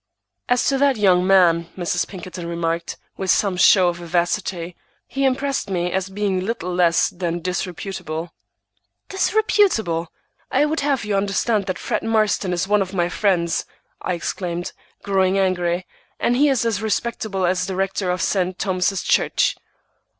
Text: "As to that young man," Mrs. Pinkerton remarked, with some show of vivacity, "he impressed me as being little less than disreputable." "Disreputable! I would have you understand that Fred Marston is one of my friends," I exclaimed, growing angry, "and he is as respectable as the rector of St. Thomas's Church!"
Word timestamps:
"As 0.49 0.65
to 0.65 0.79
that 0.79 0.97
young 0.97 1.27
man," 1.27 1.69
Mrs. 1.77 2.07
Pinkerton 2.07 2.47
remarked, 2.47 2.97
with 3.17 3.29
some 3.29 3.55
show 3.55 3.89
of 3.89 3.97
vivacity, 3.97 4.75
"he 5.05 5.25
impressed 5.25 5.69
me 5.69 5.91
as 5.91 6.09
being 6.09 6.39
little 6.39 6.73
less 6.73 7.09
than 7.09 7.39
disreputable." 7.39 8.33
"Disreputable! 9.09 10.11
I 10.49 10.65
would 10.65 10.79
have 10.79 11.05
you 11.05 11.15
understand 11.15 11.67
that 11.67 11.77
Fred 11.77 12.01
Marston 12.01 12.51
is 12.51 12.67
one 12.67 12.81
of 12.81 12.95
my 12.95 13.09
friends," 13.09 13.67
I 14.01 14.15
exclaimed, 14.15 14.71
growing 15.03 15.37
angry, 15.37 15.85
"and 16.19 16.35
he 16.35 16.49
is 16.49 16.65
as 16.65 16.81
respectable 16.81 17.45
as 17.45 17.67
the 17.67 17.75
rector 17.75 18.09
of 18.09 18.23
St. 18.23 18.57
Thomas's 18.57 19.03
Church!" 19.03 19.55